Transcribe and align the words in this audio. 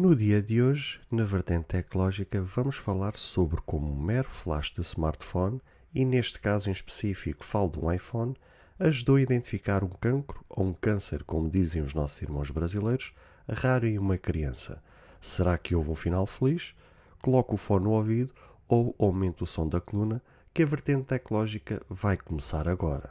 No 0.00 0.16
dia 0.16 0.40
de 0.40 0.62
hoje, 0.62 0.98
na 1.10 1.24
vertente 1.24 1.66
tecnológica, 1.66 2.40
vamos 2.40 2.78
falar 2.78 3.18
sobre 3.18 3.60
como 3.66 3.92
um 3.92 4.02
mero 4.02 4.30
flash 4.30 4.70
de 4.70 4.80
smartphone, 4.80 5.60
e 5.94 6.06
neste 6.06 6.40
caso 6.40 6.70
em 6.70 6.72
específico 6.72 7.44
falo 7.44 7.68
de 7.68 7.78
um 7.78 7.92
iPhone, 7.92 8.34
ajudou 8.78 9.16
a 9.16 9.20
identificar 9.20 9.84
um 9.84 9.90
cancro 9.90 10.42
ou 10.48 10.64
um 10.64 10.72
câncer, 10.72 11.22
como 11.24 11.50
dizem 11.50 11.82
os 11.82 11.92
nossos 11.92 12.22
irmãos 12.22 12.50
brasileiros, 12.50 13.12
raro 13.46 13.86
em 13.86 13.98
uma 13.98 14.16
criança. 14.16 14.82
Será 15.20 15.58
que 15.58 15.74
houve 15.74 15.90
um 15.90 15.94
final 15.94 16.24
feliz? 16.24 16.74
Coloque 17.20 17.52
o 17.52 17.58
fone 17.58 17.84
no 17.84 17.90
ouvido 17.90 18.32
ou 18.66 18.94
aumente 18.98 19.42
o 19.42 19.46
som 19.46 19.68
da 19.68 19.82
coluna, 19.82 20.22
que 20.54 20.62
a 20.62 20.66
vertente 20.66 21.04
tecnológica 21.04 21.82
vai 21.90 22.16
começar 22.16 22.66
agora. 22.70 23.10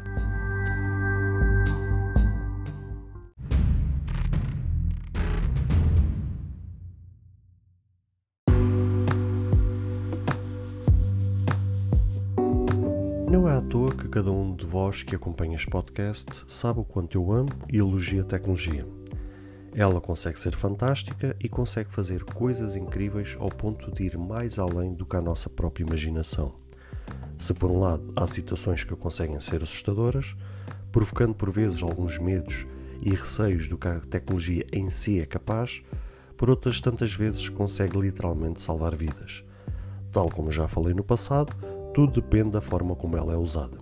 Não 13.31 13.47
é 13.47 13.53
à 13.53 13.61
toa 13.61 13.95
que 13.95 14.09
cada 14.09 14.29
um 14.29 14.53
de 14.53 14.65
vós 14.65 15.03
que 15.03 15.15
acompanha 15.15 15.55
este 15.55 15.69
podcast 15.69 16.25
sabe 16.49 16.81
o 16.81 16.83
quanto 16.83 17.17
eu 17.17 17.31
amo 17.31 17.47
e 17.71 17.77
elogio 17.77 18.23
a 18.23 18.25
tecnologia. 18.25 18.85
Ela 19.73 20.01
consegue 20.01 20.37
ser 20.37 20.53
fantástica 20.53 21.33
e 21.39 21.47
consegue 21.47 21.93
fazer 21.93 22.25
coisas 22.25 22.75
incríveis 22.75 23.37
ao 23.39 23.47
ponto 23.47 23.89
de 23.89 24.03
ir 24.03 24.17
mais 24.17 24.59
além 24.59 24.93
do 24.93 25.05
que 25.05 25.15
a 25.15 25.21
nossa 25.21 25.49
própria 25.49 25.85
imaginação. 25.85 26.55
Se 27.39 27.53
por 27.53 27.71
um 27.71 27.79
lado 27.79 28.11
há 28.17 28.27
situações 28.27 28.83
que 28.83 28.97
conseguem 28.97 29.39
ser 29.39 29.63
assustadoras, 29.63 30.35
provocando 30.91 31.33
por 31.33 31.49
vezes 31.49 31.81
alguns 31.81 32.19
medos 32.19 32.67
e 33.01 33.11
receios 33.11 33.65
do 33.69 33.77
que 33.77 33.87
a 33.87 34.01
tecnologia 34.01 34.67
em 34.73 34.89
si 34.89 35.21
é 35.21 35.25
capaz, 35.25 35.81
por 36.35 36.49
outras 36.49 36.81
tantas 36.81 37.13
vezes 37.13 37.47
consegue 37.47 37.97
literalmente 37.97 38.59
salvar 38.59 38.93
vidas. 38.93 39.41
Tal 40.11 40.29
como 40.29 40.51
já 40.51 40.67
falei 40.67 40.93
no 40.93 41.01
passado, 41.05 41.55
tudo 41.93 42.21
depende 42.21 42.51
da 42.51 42.61
forma 42.61 42.95
como 42.95 43.17
ela 43.17 43.33
é 43.33 43.37
usada. 43.37 43.77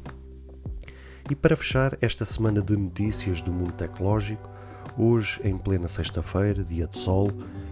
E 1.30 1.36
para 1.36 1.56
fechar 1.56 1.98
esta 2.02 2.26
semana 2.26 2.62
de 2.62 2.76
notícias 2.76 3.42
do 3.42 3.52
mundo 3.52 3.74
tecnológico, 3.74 4.50
hoje 4.98 5.40
em 5.44 5.58
plena 5.58 5.88
sexta-feira, 5.88 6.64
dia 6.64 6.88
de 6.88 6.98
sol, 6.98 7.30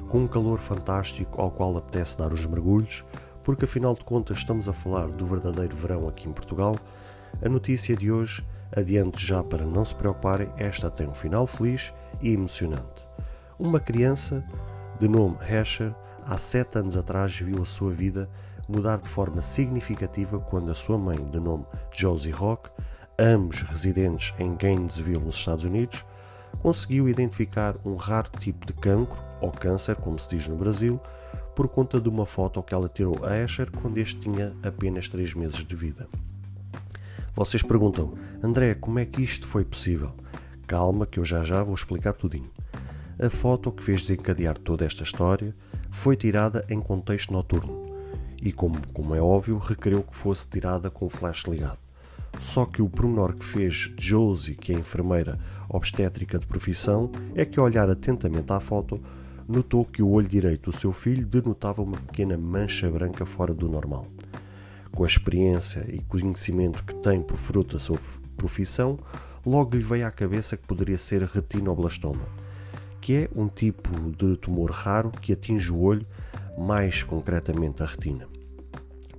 com 0.07 0.19
um 0.19 0.27
calor 0.27 0.59
fantástico 0.59 1.41
ao 1.41 1.49
qual 1.49 1.75
apetece 1.75 2.17
dar 2.17 2.31
os 2.31 2.45
mergulhos, 2.45 3.03
porque 3.43 3.65
afinal 3.65 3.95
de 3.95 4.03
contas 4.03 4.37
estamos 4.37 4.69
a 4.69 4.73
falar 4.73 5.07
do 5.07 5.25
verdadeiro 5.25 5.75
verão 5.75 6.07
aqui 6.07 6.27
em 6.29 6.33
Portugal, 6.33 6.75
a 7.43 7.49
notícia 7.49 7.95
de 7.95 8.11
hoje, 8.11 8.45
adiante 8.75 9.25
já 9.25 9.43
para 9.43 9.65
não 9.65 9.83
se 9.83 9.95
preocuparem, 9.95 10.49
esta 10.57 10.91
tem 10.91 11.07
um 11.07 11.13
final 11.13 11.47
feliz 11.47 11.93
e 12.21 12.31
emocionante. 12.33 13.07
Uma 13.57 13.79
criança, 13.79 14.43
de 14.99 15.07
nome 15.07 15.37
Hesher, 15.41 15.95
há 16.25 16.37
sete 16.37 16.77
anos 16.77 16.95
atrás 16.95 17.35
viu 17.37 17.61
a 17.61 17.65
sua 17.65 17.91
vida 17.91 18.29
mudar 18.67 18.99
de 18.99 19.09
forma 19.09 19.41
significativa 19.41 20.39
quando 20.39 20.71
a 20.71 20.75
sua 20.75 20.97
mãe, 20.97 21.17
de 21.29 21.39
nome 21.39 21.65
Josie 21.91 22.31
Rock, 22.31 22.69
ambos 23.17 23.61
residentes 23.61 24.33
em 24.37 24.55
Gainesville, 24.55 25.23
nos 25.23 25.35
Estados 25.35 25.63
Unidos, 25.63 26.05
conseguiu 26.61 27.07
identificar 27.07 27.75
um 27.85 27.95
raro 27.95 28.29
tipo 28.39 28.65
de 28.65 28.73
cancro, 28.73 29.21
ou 29.39 29.51
câncer, 29.51 29.95
como 29.95 30.17
se 30.17 30.29
diz 30.29 30.47
no 30.47 30.55
Brasil, 30.55 30.99
por 31.55 31.67
conta 31.67 31.99
de 31.99 32.09
uma 32.09 32.25
foto 32.25 32.61
que 32.61 32.73
ela 32.73 32.89
tirou 32.89 33.23
a 33.23 33.43
Asher 33.43 33.71
quando 33.71 33.97
este 33.97 34.19
tinha 34.19 34.53
apenas 34.63 35.07
3 35.09 35.33
meses 35.33 35.63
de 35.63 35.75
vida. 35.75 36.07
Vocês 37.33 37.61
perguntam, 37.61 38.13
André, 38.43 38.75
como 38.75 38.99
é 38.99 39.05
que 39.05 39.21
isto 39.21 39.47
foi 39.47 39.63
possível? 39.63 40.11
Calma, 40.65 41.05
que 41.05 41.19
eu 41.19 41.25
já 41.25 41.43
já 41.43 41.63
vou 41.63 41.75
explicar 41.75 42.13
tudinho. 42.13 42.51
A 43.19 43.29
foto 43.29 43.71
que 43.71 43.83
fez 43.83 44.01
desencadear 44.01 44.57
toda 44.57 44.85
esta 44.85 45.03
história 45.03 45.55
foi 45.89 46.15
tirada 46.15 46.65
em 46.69 46.79
contexto 46.79 47.31
noturno 47.31 47.86
e, 48.41 48.51
como, 48.51 48.79
como 48.93 49.15
é 49.15 49.21
óbvio, 49.21 49.57
requereu 49.57 50.03
que 50.03 50.15
fosse 50.15 50.47
tirada 50.47 50.89
com 50.89 51.05
o 51.05 51.09
flash 51.09 51.43
ligado. 51.45 51.79
Só 52.39 52.65
que 52.65 52.81
o 52.81 52.89
pormenor 52.89 53.33
que 53.33 53.43
fez 53.43 53.91
Josie, 53.97 54.55
que 54.55 54.71
é 54.71 54.75
enfermeira 54.75 55.39
obstétrica 55.67 56.37
de 56.37 56.45
profissão, 56.45 57.11
é 57.35 57.45
que 57.45 57.59
ao 57.59 57.65
olhar 57.65 57.89
atentamente 57.89 58.51
à 58.51 58.59
foto, 58.59 59.01
notou 59.47 59.85
que 59.85 60.03
o 60.03 60.09
olho 60.09 60.27
direito 60.27 60.69
do 60.69 60.77
seu 60.77 60.91
filho 60.91 61.25
denotava 61.25 61.81
uma 61.81 61.97
pequena 61.97 62.37
mancha 62.37 62.89
branca 62.89 63.25
fora 63.25 63.53
do 63.53 63.67
normal. 63.67 64.07
Com 64.91 65.03
a 65.03 65.07
experiência 65.07 65.85
e 65.87 66.01
conhecimento 66.01 66.83
que 66.83 66.95
tem 66.95 67.21
por 67.21 67.37
fruto 67.37 67.75
da 67.75 67.79
sua 67.79 67.97
profissão, 68.35 68.99
logo 69.45 69.75
lhe 69.75 69.83
veio 69.83 70.05
à 70.05 70.11
cabeça 70.11 70.57
que 70.57 70.67
poderia 70.67 70.97
ser 70.97 71.23
retinoblastoma, 71.23 72.25
que 72.99 73.13
é 73.13 73.29
um 73.35 73.47
tipo 73.47 73.89
de 74.11 74.37
tumor 74.37 74.71
raro 74.71 75.09
que 75.09 75.33
atinge 75.33 75.71
o 75.71 75.79
olho 75.79 76.05
mais 76.57 77.03
concretamente 77.03 77.83
a 77.83 77.85
retina. 77.85 78.27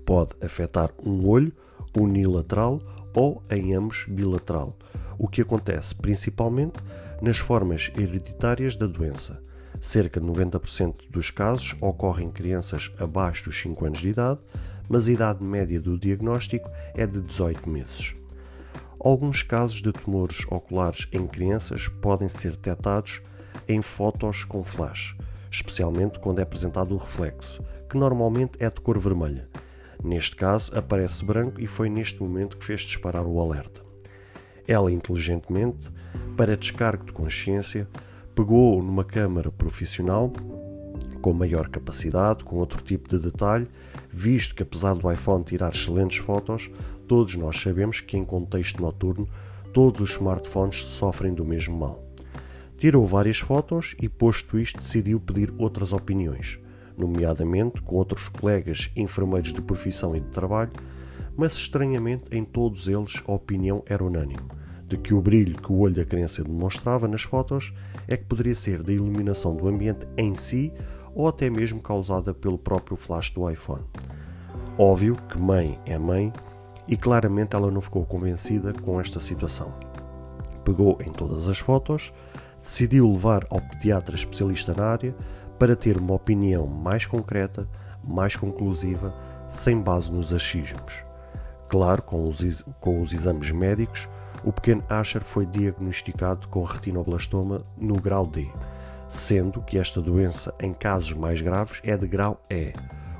Pode 0.04 0.32
afetar 0.42 0.90
um 1.04 1.26
olho 1.26 1.52
unilateral 1.96 2.80
ou 3.14 3.42
em 3.50 3.74
ambos 3.74 4.04
bilateral, 4.08 4.76
o 5.18 5.28
que 5.28 5.42
acontece 5.42 5.94
principalmente 5.94 6.78
nas 7.20 7.38
formas 7.38 7.90
hereditárias 7.96 8.76
da 8.76 8.86
doença. 8.86 9.42
Cerca 9.80 10.20
de 10.20 10.26
90% 10.26 11.08
dos 11.10 11.30
casos 11.30 11.76
ocorrem 11.80 12.28
em 12.28 12.30
crianças 12.30 12.92
abaixo 12.98 13.44
dos 13.44 13.60
5 13.60 13.86
anos 13.86 13.98
de 13.98 14.10
idade, 14.10 14.40
mas 14.88 15.08
a 15.08 15.12
idade 15.12 15.44
média 15.44 15.80
do 15.80 15.98
diagnóstico 15.98 16.70
é 16.94 17.06
de 17.06 17.20
18 17.20 17.68
meses. 17.68 18.16
Alguns 19.00 19.42
casos 19.42 19.80
de 19.80 19.92
tumores 19.92 20.44
oculares 20.50 21.06
em 21.12 21.26
crianças 21.26 21.88
podem 21.88 22.28
ser 22.28 22.52
detectados 22.52 23.22
em 23.68 23.80
fotos 23.80 24.44
com 24.44 24.64
flash, 24.64 25.16
especialmente 25.50 26.18
quando 26.18 26.38
é 26.38 26.42
apresentado 26.42 26.94
o 26.94 26.98
reflexo, 26.98 27.62
que 27.88 27.96
normalmente 27.96 28.52
é 28.58 28.68
de 28.68 28.80
cor 28.80 28.98
vermelha. 28.98 29.48
Neste 30.02 30.36
caso, 30.36 30.76
aparece 30.76 31.24
branco 31.24 31.60
e 31.60 31.66
foi 31.66 31.88
neste 31.88 32.22
momento 32.22 32.56
que 32.56 32.64
fez 32.64 32.82
disparar 32.82 33.26
o 33.26 33.40
alerta. 33.40 33.82
Ela, 34.66 34.92
inteligentemente, 34.92 35.90
para 36.36 36.56
descargo 36.56 37.04
de 37.04 37.12
consciência, 37.12 37.88
pegou 38.34 38.82
numa 38.82 39.04
câmara 39.04 39.50
profissional 39.50 40.32
com 41.20 41.32
maior 41.32 41.68
capacidade, 41.68 42.44
com 42.44 42.56
outro 42.56 42.82
tipo 42.82 43.08
de 43.08 43.18
detalhe, 43.18 43.66
visto 44.10 44.54
que 44.54 44.62
apesar 44.62 44.94
do 44.94 45.10
iPhone 45.10 45.44
tirar 45.44 45.70
excelentes 45.70 46.18
fotos, 46.18 46.70
todos 47.06 47.34
nós 47.34 47.60
sabemos 47.60 48.00
que 48.00 48.16
em 48.16 48.24
contexto 48.24 48.80
noturno 48.80 49.28
todos 49.72 50.00
os 50.00 50.10
smartphones 50.10 50.84
sofrem 50.84 51.34
do 51.34 51.44
mesmo 51.44 51.76
mal. 51.76 52.07
Tirou 52.78 53.04
várias 53.04 53.38
fotos 53.38 53.96
e, 54.00 54.08
posto 54.08 54.56
isto, 54.56 54.78
decidiu 54.78 55.18
pedir 55.18 55.52
outras 55.58 55.92
opiniões, 55.92 56.60
nomeadamente 56.96 57.82
com 57.82 57.96
outros 57.96 58.28
colegas 58.28 58.92
enfermeiros 58.94 59.52
de 59.52 59.60
profissão 59.60 60.14
e 60.14 60.20
de 60.20 60.28
trabalho, 60.28 60.70
mas 61.36 61.54
estranhamente 61.54 62.24
em 62.30 62.44
todos 62.44 62.86
eles 62.86 63.20
a 63.26 63.32
opinião 63.32 63.82
era 63.84 64.04
unânime, 64.04 64.46
de 64.86 64.96
que 64.96 65.12
o 65.12 65.20
brilho 65.20 65.60
que 65.60 65.72
o 65.72 65.78
olho 65.78 65.96
da 65.96 66.04
criança 66.04 66.44
demonstrava 66.44 67.08
nas 67.08 67.22
fotos 67.22 67.74
é 68.06 68.16
que 68.16 68.26
poderia 68.26 68.54
ser 68.54 68.80
da 68.80 68.92
iluminação 68.92 69.56
do 69.56 69.66
ambiente 69.66 70.06
em 70.16 70.36
si 70.36 70.72
ou 71.16 71.26
até 71.26 71.50
mesmo 71.50 71.82
causada 71.82 72.32
pelo 72.32 72.56
próprio 72.56 72.96
flash 72.96 73.30
do 73.30 73.50
iPhone. 73.50 73.82
Óbvio 74.78 75.16
que 75.28 75.36
mãe 75.36 75.80
é 75.84 75.98
mãe 75.98 76.32
e 76.86 76.96
claramente 76.96 77.56
ela 77.56 77.72
não 77.72 77.80
ficou 77.80 78.06
convencida 78.06 78.72
com 78.72 79.00
esta 79.00 79.18
situação. 79.18 79.74
Pegou 80.64 80.96
em 81.04 81.10
todas 81.10 81.48
as 81.48 81.58
fotos, 81.58 82.12
decidiu 82.60 83.10
levar 83.10 83.46
ao 83.50 83.60
pediatra 83.60 84.14
especialista 84.14 84.74
na 84.74 84.84
área 84.84 85.14
para 85.58 85.76
ter 85.76 85.96
uma 85.96 86.14
opinião 86.14 86.66
mais 86.66 87.06
concreta, 87.06 87.68
mais 88.04 88.36
conclusiva, 88.36 89.14
sem 89.48 89.80
base 89.80 90.12
nos 90.12 90.32
achismos. 90.32 91.04
Claro, 91.68 92.02
com 92.02 92.26
os, 92.26 92.64
com 92.80 93.00
os 93.00 93.12
exames 93.12 93.50
médicos, 93.50 94.08
o 94.44 94.52
pequeno 94.52 94.84
Asher 94.88 95.22
foi 95.22 95.44
diagnosticado 95.44 96.46
com 96.48 96.62
retinoblastoma 96.62 97.62
no 97.76 98.00
grau 98.00 98.26
D, 98.26 98.48
sendo 99.08 99.60
que 99.62 99.78
esta 99.78 100.00
doença, 100.00 100.54
em 100.60 100.72
casos 100.72 101.12
mais 101.12 101.40
graves, 101.40 101.80
é 101.82 101.96
de 101.96 102.06
grau 102.06 102.40
E, 102.48 102.72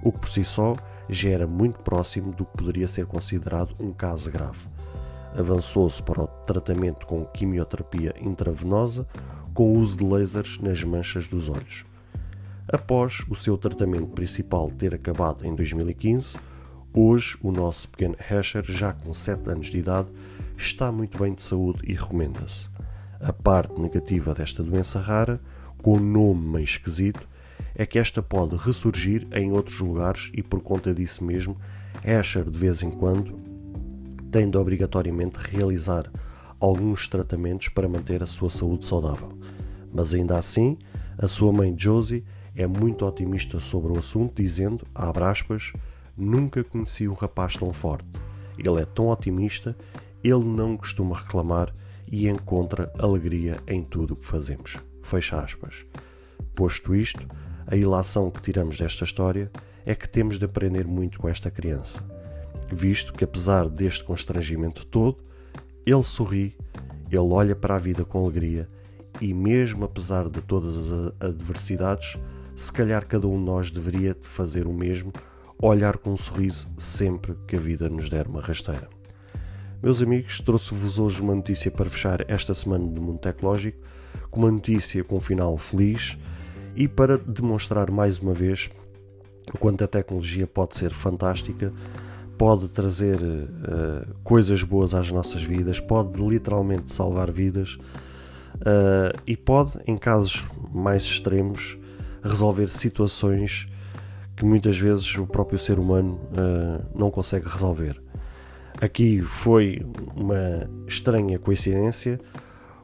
o 0.02 0.12
que 0.12 0.18
por 0.20 0.28
si 0.28 0.44
só 0.44 0.76
já 1.08 1.30
era 1.30 1.46
muito 1.46 1.80
próximo 1.80 2.32
do 2.32 2.44
que 2.44 2.56
poderia 2.56 2.86
ser 2.86 3.06
considerado 3.06 3.74
um 3.80 3.92
caso 3.92 4.30
grave 4.30 4.68
avançou-se 5.36 6.02
para 6.02 6.22
o 6.22 6.28
tratamento 6.48 7.06
com 7.06 7.26
quimioterapia 7.26 8.14
intravenosa 8.20 9.06
com 9.52 9.74
o 9.74 9.78
uso 9.78 9.98
de 9.98 10.04
lasers 10.04 10.58
nas 10.58 10.82
manchas 10.82 11.28
dos 11.28 11.50
olhos. 11.50 11.84
Após 12.66 13.22
o 13.28 13.34
seu 13.34 13.58
tratamento 13.58 14.08
principal 14.08 14.70
ter 14.70 14.94
acabado 14.94 15.44
em 15.46 15.54
2015, 15.54 16.38
hoje 16.92 17.36
o 17.42 17.52
nosso 17.52 17.88
pequeno 17.90 18.16
Hesher, 18.30 18.64
já 18.64 18.92
com 18.92 19.12
7 19.12 19.50
anos 19.50 19.66
de 19.66 19.78
idade, 19.78 20.08
está 20.56 20.90
muito 20.90 21.18
bem 21.18 21.34
de 21.34 21.42
saúde 21.42 21.80
e 21.84 21.92
recomenda-se. 21.92 22.68
A 23.20 23.32
parte 23.32 23.78
negativa 23.78 24.32
desta 24.32 24.62
doença 24.62 25.00
rara, 25.00 25.40
com 25.82 25.96
um 25.96 26.00
nome 26.00 26.46
meio 26.46 26.64
esquisito, 26.64 27.28
é 27.74 27.84
que 27.84 27.98
esta 27.98 28.22
pode 28.22 28.56
ressurgir 28.56 29.26
em 29.32 29.52
outros 29.52 29.78
lugares 29.80 30.30
e 30.34 30.42
por 30.42 30.62
conta 30.62 30.94
disso 30.94 31.24
mesmo, 31.24 31.56
Asher 32.04 32.48
de 32.48 32.58
vez 32.58 32.82
em 32.82 32.90
quando 32.90 33.38
tem 34.30 34.48
de 34.48 34.56
obrigatoriamente 34.56 35.38
realizar 35.38 36.10
alguns 36.60 37.08
tratamentos 37.08 37.68
para 37.68 37.88
manter 37.88 38.22
a 38.22 38.26
sua 38.26 38.50
saúde 38.50 38.86
saudável. 38.86 39.32
Mas 39.92 40.14
ainda 40.14 40.36
assim, 40.36 40.76
a 41.16 41.26
sua 41.26 41.52
mãe 41.52 41.74
Josie 41.76 42.24
é 42.54 42.66
muito 42.66 43.06
otimista 43.06 43.60
sobre 43.60 43.92
o 43.92 43.98
assunto, 43.98 44.42
dizendo, 44.42 44.86
abre 44.94 45.24
aspas, 45.24 45.72
nunca 46.16 46.64
conheci 46.64 47.08
um 47.08 47.14
rapaz 47.14 47.56
tão 47.56 47.72
forte. 47.72 48.08
Ele 48.58 48.80
é 48.80 48.84
tão 48.84 49.08
otimista, 49.08 49.76
ele 50.22 50.44
não 50.44 50.76
costuma 50.76 51.16
reclamar 51.16 51.72
e 52.10 52.28
encontra 52.28 52.92
alegria 52.98 53.58
em 53.66 53.82
tudo 53.82 54.14
o 54.14 54.16
que 54.16 54.24
fazemos. 54.24 54.76
Fecha 55.02 55.38
aspas. 55.38 55.86
Posto 56.54 56.94
isto, 56.94 57.26
a 57.66 57.76
ilação 57.76 58.30
que 58.30 58.42
tiramos 58.42 58.78
desta 58.78 59.04
história 59.04 59.50
é 59.86 59.94
que 59.94 60.08
temos 60.08 60.38
de 60.38 60.44
aprender 60.44 60.86
muito 60.86 61.18
com 61.20 61.28
esta 61.28 61.50
criança, 61.50 62.04
visto 62.70 63.12
que 63.12 63.24
apesar 63.24 63.68
deste 63.68 64.04
constrangimento 64.04 64.84
todo, 64.84 65.27
ele 65.90 66.02
sorri, 66.02 66.54
ele 67.10 67.16
olha 67.16 67.56
para 67.56 67.74
a 67.74 67.78
vida 67.78 68.04
com 68.04 68.22
alegria 68.22 68.68
e, 69.22 69.32
mesmo 69.32 69.86
apesar 69.86 70.28
de 70.28 70.42
todas 70.42 70.76
as 70.76 71.14
adversidades, 71.18 72.18
se 72.54 72.70
calhar 72.70 73.06
cada 73.06 73.26
um 73.26 73.38
de 73.38 73.44
nós 73.44 73.70
deveria 73.70 74.14
fazer 74.20 74.66
o 74.66 74.72
mesmo, 74.72 75.10
olhar 75.60 75.96
com 75.96 76.12
um 76.12 76.16
sorriso 76.16 76.68
sempre 76.76 77.34
que 77.46 77.56
a 77.56 77.58
vida 77.58 77.88
nos 77.88 78.10
der 78.10 78.26
uma 78.26 78.42
rasteira. 78.42 78.86
Meus 79.82 80.02
amigos, 80.02 80.40
trouxe-vos 80.40 80.98
hoje 80.98 81.22
uma 81.22 81.34
notícia 81.34 81.70
para 81.70 81.88
fechar 81.88 82.30
esta 82.30 82.52
semana 82.52 82.86
do 82.86 83.00
Mundo 83.00 83.20
Tecnológico, 83.20 83.78
com 84.30 84.40
uma 84.40 84.50
notícia 84.50 85.02
com 85.02 85.16
um 85.16 85.20
final 85.20 85.56
feliz 85.56 86.18
e 86.76 86.86
para 86.86 87.16
demonstrar 87.16 87.90
mais 87.90 88.18
uma 88.18 88.34
vez 88.34 88.68
o 89.54 89.56
quanto 89.56 89.82
a 89.82 89.88
tecnologia 89.88 90.46
pode 90.46 90.76
ser 90.76 90.92
fantástica 90.92 91.72
pode 92.38 92.68
trazer 92.68 93.18
uh, 93.20 94.14
coisas 94.22 94.62
boas 94.62 94.94
às 94.94 95.10
nossas 95.10 95.42
vidas, 95.42 95.80
pode 95.80 96.22
literalmente 96.22 96.92
salvar 96.92 97.30
vidas 97.30 97.74
uh, 98.54 99.20
e 99.26 99.36
pode, 99.36 99.72
em 99.86 99.98
casos 99.98 100.44
mais 100.72 101.02
extremos, 101.02 101.76
resolver 102.22 102.68
situações 102.68 103.68
que 104.36 104.44
muitas 104.44 104.78
vezes 104.78 105.18
o 105.18 105.26
próprio 105.26 105.58
ser 105.58 105.80
humano 105.80 106.20
uh, 106.32 106.86
não 106.96 107.10
consegue 107.10 107.48
resolver. 107.48 108.00
Aqui 108.80 109.20
foi 109.20 109.84
uma 110.14 110.70
estranha 110.86 111.38
coincidência 111.38 112.20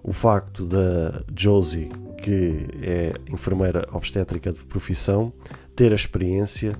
o 0.05 0.13
facto 0.13 0.67
da 0.67 1.23
Josie, 1.35 1.91
que 2.19 2.67
é 2.83 3.15
enfermeira 3.27 3.89
obstétrica 3.91 4.53
de 4.53 4.63
profissão, 4.65 5.33
ter 5.75 5.93
a 5.93 5.95
experiência 5.95 6.75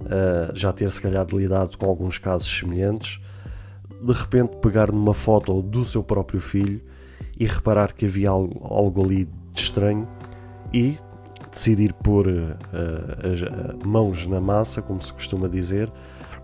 uh, 0.00 0.54
já 0.54 0.72
ter 0.72 0.90
se 0.90 1.00
calhar 1.00 1.26
lidado 1.32 1.76
com 1.76 1.86
alguns 1.86 2.18
casos 2.18 2.48
semelhantes, 2.48 3.20
de 4.02 4.12
repente 4.12 4.56
pegar 4.56 4.92
numa 4.92 5.14
foto 5.14 5.62
do 5.62 5.84
seu 5.84 6.02
próprio 6.02 6.40
filho 6.40 6.80
e 7.38 7.46
reparar 7.46 7.92
que 7.92 8.06
havia 8.06 8.30
algo, 8.30 8.60
algo 8.62 9.04
ali 9.04 9.28
de 9.52 9.60
estranho 9.60 10.08
e 10.72 10.98
decidir 11.54 11.92
pôr 11.92 12.26
uh, 12.26 13.32
as 13.32 13.40
uh, 13.40 13.86
mãos 13.86 14.26
na 14.26 14.40
massa, 14.40 14.82
como 14.82 15.00
se 15.00 15.12
costuma 15.12 15.48
dizer, 15.48 15.90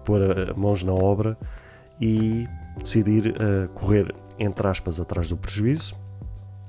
pôr 0.04 0.20
uh, 0.20 0.58
mãos 0.58 0.82
na 0.82 0.92
obra 0.92 1.36
e 2.00 2.46
decidir 2.78 3.34
correr, 3.74 4.14
entre 4.38 4.66
aspas, 4.66 4.98
atrás 4.98 5.28
do 5.28 5.36
prejuízo, 5.36 5.94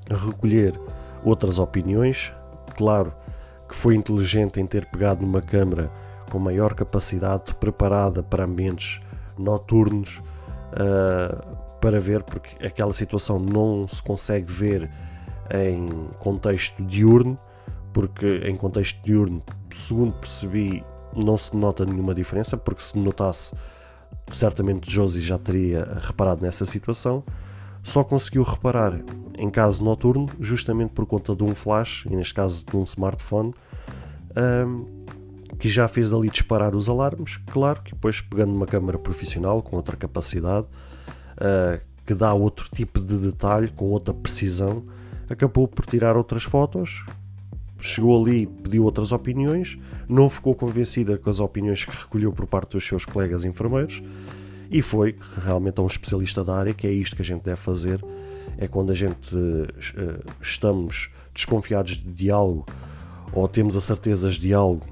recolher 0.10 0.78
outras 1.24 1.58
opiniões. 1.58 2.34
Claro 2.76 3.14
que 3.70 3.76
foi 3.76 3.96
inteligente 3.96 4.60
em 4.60 4.66
ter 4.66 4.86
pegado 4.88 5.26
numa 5.26 5.42
câmara 5.42 5.90
com 6.32 6.40
maior 6.40 6.74
capacidade, 6.74 7.54
preparada 7.56 8.24
para 8.24 8.46
ambientes 8.46 9.02
noturnos, 9.38 10.22
uh, 10.74 11.58
para 11.82 12.00
ver, 12.00 12.24
porque 12.24 12.66
aquela 12.66 12.94
situação 12.94 13.38
não 13.38 13.86
se 13.86 14.02
consegue 14.02 14.52
ver 14.52 14.90
em 15.54 16.08
contexto 16.20 16.82
diurno, 16.84 17.38
porque 17.92 18.44
em 18.46 18.56
contexto 18.56 19.04
diurno, 19.04 19.44
segundo 19.72 20.14
percebi, 20.14 20.84
não 21.14 21.38
se 21.38 21.56
nota 21.58 21.84
nenhuma 21.84 22.16
diferença, 22.16 22.56
porque 22.56 22.82
se 22.82 22.98
notasse, 22.98 23.54
certamente 24.32 24.90
Josie 24.90 25.22
já 25.22 25.38
teria 25.38 26.00
reparado 26.02 26.42
nessa 26.42 26.66
situação. 26.66 27.24
Só 27.84 28.04
conseguiu 28.04 28.44
reparar 28.44 29.02
em 29.38 29.50
caso 29.50 29.84
noturno, 29.84 30.30
justamente 30.40 30.92
por 30.92 31.06
conta 31.06 31.36
de 31.36 31.44
um 31.44 31.54
flash, 31.54 32.06
e 32.10 32.16
neste 32.16 32.34
caso 32.34 32.64
de 32.64 32.78
um 32.78 32.84
smartphone, 32.84 33.54
um, 34.38 35.01
que 35.60 35.70
já 35.70 35.88
fez 35.88 36.14
ali 36.14 36.30
disparar 36.30 36.76
os 36.76 36.90
alarmes, 36.90 37.38
claro 37.48 37.82
que 37.82 37.92
depois 37.92 38.22
pegando 38.22 38.54
uma 38.54 38.66
câmara 38.66 38.98
profissional 38.98 39.62
com 39.62 39.76
outra 39.76 39.96
capacidade, 39.96 40.68
uh, 41.38 41.80
que 42.06 42.14
dá 42.14 42.34
outro 42.34 42.68
tipo 42.74 43.00
de 43.00 43.18
detalhe, 43.18 43.68
com 43.70 43.86
outra 43.86 44.14
precisão, 44.14 44.84
acabou 45.30 45.68
por 45.68 45.86
tirar 45.86 46.18
outras 46.18 46.44
fotos, 46.44 47.06
chegou 47.80 48.22
ali, 48.24 48.48
pediu 48.48 48.84
outras 48.84 49.12
opiniões, 49.12 49.80
não 50.08 50.30
ficou 50.30 50.54
convencida 50.54 51.18
com 51.18 51.30
as 51.30 51.40
opiniões 51.40 51.86
que 51.86 51.96
recolheu 51.96 52.32
por 52.32 52.46
parte 52.46 52.72
dos 52.72 52.86
seus 52.86 53.06
colegas 53.06 53.46
enfermeiros 53.46 54.04
e 54.70 54.82
foi 54.82 55.16
realmente 55.44 55.80
a 55.80 55.84
um 55.84 55.88
especialista 55.88 56.44
da 56.44 56.56
área, 56.56 56.74
que 56.74 56.88
é 56.88 56.92
isto 56.92 57.16
que 57.16 57.22
a 57.22 57.26
gente 57.26 57.44
deve 57.44 57.60
fazer, 57.60 58.04
é 58.58 58.68
quando 58.68 58.92
a 58.92 58.96
gente 58.96 59.36
uh, 59.36 59.68
estamos 60.42 61.10
desconfiados 61.34 61.96
de 61.96 62.30
algo 62.30 62.66
ou 63.34 63.48
temos 63.48 63.78
a 63.78 63.82
certezas 63.82 64.36
de 64.36 64.54
algo 64.54 64.86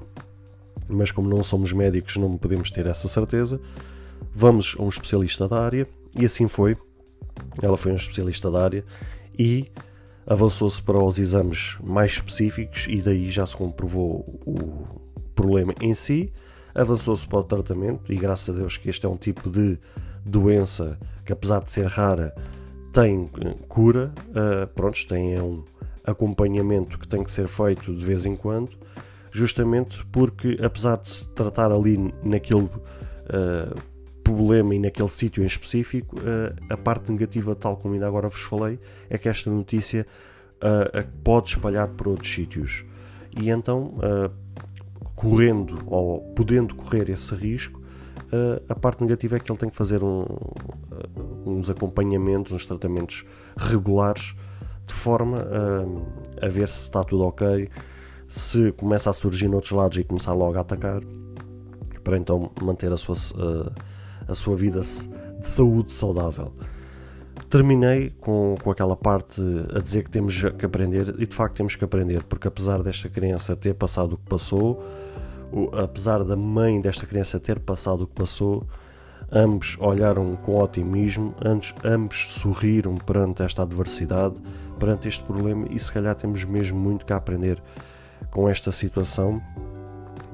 mas 0.88 1.10
como 1.10 1.28
não 1.28 1.42
somos 1.42 1.72
médicos 1.72 2.16
não 2.16 2.36
podemos 2.36 2.70
ter 2.70 2.86
essa 2.86 3.08
certeza. 3.08 3.60
Vamos 4.32 4.76
a 4.78 4.82
um 4.82 4.88
especialista 4.88 5.48
da 5.48 5.60
área 5.60 5.86
e 6.16 6.24
assim 6.24 6.48
foi. 6.48 6.76
Ela 7.62 7.76
foi 7.76 7.92
um 7.92 7.96
especialista 7.96 8.50
da 8.50 8.62
área 8.62 8.84
e 9.38 9.70
avançou-se 10.26 10.80
para 10.82 11.02
os 11.02 11.18
exames 11.18 11.76
mais 11.82 12.12
específicos 12.12 12.86
e 12.88 13.00
daí 13.00 13.30
já 13.30 13.46
se 13.46 13.56
comprovou 13.56 14.40
o 14.44 15.00
problema 15.34 15.74
em 15.80 15.94
si. 15.94 16.32
Avançou-se 16.74 17.26
para 17.26 17.38
o 17.38 17.44
tratamento 17.44 18.12
e 18.12 18.16
graças 18.16 18.54
a 18.54 18.58
Deus 18.58 18.76
que 18.76 18.88
este 18.88 19.06
é 19.06 19.08
um 19.08 19.16
tipo 19.16 19.50
de 19.50 19.78
doença 20.24 20.98
que 21.24 21.32
apesar 21.32 21.62
de 21.64 21.72
ser 21.72 21.86
rara 21.86 22.34
tem 22.92 23.30
eh, 23.40 23.54
cura, 23.68 24.12
uh, 24.30 24.66
pronto, 24.74 25.06
tem 25.06 25.40
um 25.40 25.64
acompanhamento 26.04 26.98
que 26.98 27.06
tem 27.06 27.22
que 27.22 27.30
ser 27.30 27.46
feito 27.46 27.94
de 27.94 28.04
vez 28.04 28.26
em 28.26 28.34
quando 28.34 28.70
justamente 29.30 30.04
porque, 30.06 30.58
apesar 30.62 30.96
de 30.98 31.08
se 31.08 31.28
tratar 31.28 31.70
ali 31.70 32.12
naquele 32.22 32.64
uh, 32.64 33.80
problema 34.24 34.74
e 34.74 34.78
naquele 34.78 35.08
sítio 35.08 35.42
em 35.42 35.46
específico, 35.46 36.16
uh, 36.16 36.54
a 36.68 36.76
parte 36.76 37.10
negativa, 37.12 37.54
tal 37.54 37.76
como 37.76 37.94
ainda 37.94 38.06
agora 38.06 38.28
vos 38.28 38.42
falei, 38.42 38.78
é 39.08 39.16
que 39.16 39.28
esta 39.28 39.50
notícia 39.50 40.06
uh, 40.56 41.08
pode 41.22 41.50
espalhar 41.50 41.88
por 41.88 42.08
outros 42.08 42.32
sítios. 42.32 42.84
E 43.40 43.48
então, 43.48 43.94
correndo 45.14 45.78
ou 45.86 46.20
podendo 46.34 46.74
correr 46.74 47.08
esse 47.10 47.32
risco, 47.32 47.80
a 48.68 48.74
parte 48.74 49.02
negativa 49.02 49.36
é 49.36 49.38
que 49.38 49.52
ele 49.52 49.58
tem 49.58 49.70
que 49.70 49.76
fazer 49.76 50.02
um, 50.02 50.26
uns 51.46 51.70
acompanhamentos, 51.70 52.50
uns 52.50 52.66
tratamentos 52.66 53.24
regulares, 53.56 54.34
de 54.84 54.92
forma 54.92 55.46
a 56.42 56.48
ver 56.48 56.68
se 56.68 56.80
está 56.80 57.04
tudo 57.04 57.22
ok, 57.22 57.70
se 58.30 58.70
começa 58.72 59.10
a 59.10 59.12
surgir 59.12 59.48
noutros 59.48 59.72
lados 59.72 59.98
e 59.98 60.04
começar 60.04 60.32
logo 60.32 60.56
a 60.56 60.60
atacar, 60.60 61.02
para 62.04 62.16
então 62.16 62.52
manter 62.62 62.92
a 62.92 62.96
sua, 62.96 63.16
a, 64.28 64.30
a 64.30 64.34
sua 64.36 64.56
vida 64.56 64.80
de 64.80 65.46
saúde 65.46 65.92
saudável. 65.92 66.54
Terminei 67.50 68.10
com, 68.20 68.54
com 68.62 68.70
aquela 68.70 68.94
parte 68.94 69.42
a 69.74 69.80
dizer 69.80 70.04
que 70.04 70.10
temos 70.10 70.40
que 70.40 70.64
aprender, 70.64 71.16
e 71.18 71.26
de 71.26 71.34
facto 71.34 71.56
temos 71.56 71.74
que 71.74 71.84
aprender, 71.84 72.22
porque 72.22 72.46
apesar 72.46 72.84
desta 72.84 73.08
criança 73.08 73.56
ter 73.56 73.74
passado 73.74 74.12
o 74.12 74.16
que 74.16 74.26
passou, 74.26 74.80
apesar 75.82 76.22
da 76.22 76.36
mãe 76.36 76.80
desta 76.80 77.06
criança 77.06 77.40
ter 77.40 77.58
passado 77.58 78.04
o 78.04 78.06
que 78.06 78.14
passou, 78.14 78.64
ambos 79.32 79.76
olharam 79.80 80.36
com 80.36 80.56
otimismo, 80.62 81.34
ambos, 81.44 81.74
ambos 81.82 82.32
sorriram 82.34 82.94
perante 82.94 83.42
esta 83.42 83.62
adversidade, 83.62 84.36
perante 84.78 85.08
este 85.08 85.24
problema, 85.24 85.66
e 85.68 85.80
se 85.80 85.92
calhar 85.92 86.14
temos 86.14 86.44
mesmo 86.44 86.78
muito 86.78 87.04
que 87.04 87.12
aprender 87.12 87.60
com 88.30 88.48
esta 88.48 88.70
situação, 88.72 89.42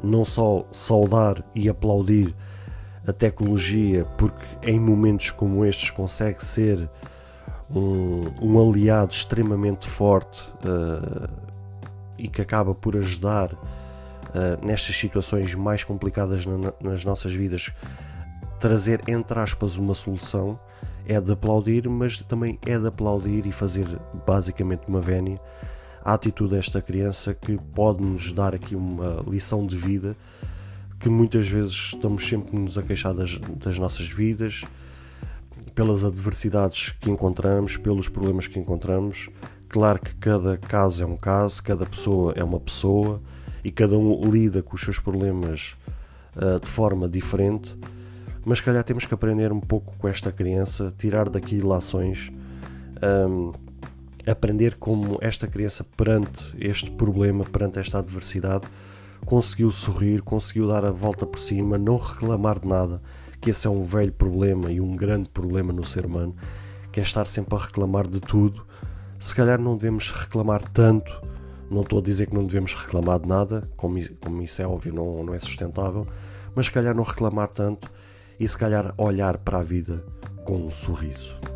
não 0.02 0.24
só 0.24 0.66
saudar 0.70 1.42
e 1.54 1.68
aplaudir 1.68 2.34
a 3.06 3.12
tecnologia, 3.12 4.04
porque 4.16 4.44
em 4.62 4.80
momentos 4.80 5.30
como 5.30 5.64
estes 5.64 5.90
consegue 5.90 6.44
ser 6.44 6.88
um, 7.70 8.24
um 8.40 8.68
aliado 8.68 9.12
extremamente 9.12 9.86
forte 9.86 10.40
uh, 10.64 11.28
e 12.18 12.28
que 12.28 12.40
acaba 12.40 12.74
por 12.74 12.96
ajudar 12.96 13.52
uh, 13.52 14.64
nestas 14.64 14.96
situações 14.96 15.54
mais 15.54 15.84
complicadas 15.84 16.46
na, 16.46 16.72
nas 16.80 17.04
nossas 17.04 17.32
vidas, 17.32 17.72
trazer 18.58 19.02
entre 19.08 19.38
aspas 19.38 19.76
uma 19.76 19.94
solução. 19.94 20.58
É 21.08 21.20
de 21.20 21.30
aplaudir, 21.30 21.88
mas 21.88 22.18
também 22.18 22.58
é 22.66 22.76
de 22.76 22.88
aplaudir 22.88 23.46
e 23.46 23.52
fazer 23.52 23.86
basicamente 24.26 24.88
uma 24.88 25.00
vénia 25.00 25.40
a 26.06 26.14
atitude 26.14 26.54
desta 26.54 26.80
criança 26.80 27.34
que 27.34 27.58
pode 27.74 28.00
nos 28.00 28.30
dar 28.30 28.54
aqui 28.54 28.76
uma 28.76 29.24
lição 29.28 29.66
de 29.66 29.76
vida 29.76 30.16
que 31.00 31.08
muitas 31.08 31.48
vezes 31.48 31.72
estamos 31.94 32.24
sempre 32.24 32.56
nos 32.56 32.78
a 32.78 32.82
queixar 32.84 33.12
das, 33.12 33.36
das 33.38 33.76
nossas 33.76 34.06
vidas, 34.06 34.62
pelas 35.74 36.04
adversidades 36.04 36.90
que 37.00 37.10
encontramos, 37.10 37.76
pelos 37.76 38.08
problemas 38.08 38.46
que 38.46 38.56
encontramos. 38.56 39.28
Claro 39.68 39.98
que 39.98 40.14
cada 40.14 40.56
caso 40.56 41.02
é 41.02 41.06
um 41.06 41.16
caso, 41.16 41.60
cada 41.60 41.84
pessoa 41.84 42.32
é 42.36 42.44
uma 42.44 42.60
pessoa 42.60 43.20
e 43.64 43.72
cada 43.72 43.98
um 43.98 44.30
lida 44.30 44.62
com 44.62 44.76
os 44.76 44.82
seus 44.82 45.00
problemas 45.00 45.76
uh, 46.36 46.60
de 46.60 46.68
forma 46.68 47.08
diferente, 47.08 47.76
mas 48.44 48.60
calhar 48.60 48.84
temos 48.84 49.06
que 49.06 49.12
aprender 49.12 49.50
um 49.50 49.60
pouco 49.60 49.92
com 49.98 50.06
esta 50.06 50.30
criança, 50.30 50.94
tirar 50.96 51.28
daqui 51.28 51.60
lações, 51.60 52.30
um, 53.28 53.65
aprender 54.26 54.76
como 54.76 55.18
esta 55.20 55.46
criança, 55.46 55.84
perante 55.96 56.54
este 56.58 56.90
problema, 56.90 57.44
perante 57.44 57.78
esta 57.78 57.98
adversidade, 57.98 58.66
conseguiu 59.24 59.70
sorrir, 59.70 60.22
conseguiu 60.22 60.68
dar 60.68 60.84
a 60.84 60.90
volta 60.90 61.24
por 61.24 61.38
cima, 61.38 61.78
não 61.78 61.96
reclamar 61.96 62.58
de 62.58 62.68
nada, 62.68 63.00
que 63.40 63.50
esse 63.50 63.66
é 63.66 63.70
um 63.70 63.84
velho 63.84 64.12
problema 64.12 64.70
e 64.70 64.80
um 64.80 64.96
grande 64.96 65.28
problema 65.28 65.72
no 65.72 65.84
ser 65.84 66.06
humano, 66.06 66.34
que 66.90 67.00
é 67.00 67.02
estar 67.02 67.26
sempre 67.26 67.54
a 67.54 67.58
reclamar 67.58 68.06
de 68.06 68.20
tudo. 68.20 68.66
Se 69.18 69.34
calhar 69.34 69.60
não 69.60 69.76
devemos 69.76 70.10
reclamar 70.10 70.62
tanto 70.70 71.20
não 71.70 71.82
estou 71.82 71.98
a 71.98 72.02
dizer 72.02 72.26
que 72.26 72.34
não 72.34 72.44
devemos 72.44 72.74
reclamar 72.74 73.18
de 73.20 73.28
nada, 73.28 73.68
como, 73.76 73.98
como 74.20 74.42
isso 74.42 74.62
é 74.62 74.66
óbvio, 74.66 74.94
não, 74.94 75.24
não 75.24 75.34
é 75.34 75.38
sustentável, 75.38 76.06
mas 76.54 76.66
se 76.66 76.72
calhar 76.72 76.94
não 76.94 77.02
reclamar 77.02 77.48
tanto 77.48 77.90
e 78.38 78.46
se 78.46 78.56
calhar 78.56 78.94
olhar 78.96 79.38
para 79.38 79.58
a 79.58 79.62
vida 79.62 80.04
com 80.44 80.66
um 80.66 80.70
sorriso. 80.70 81.55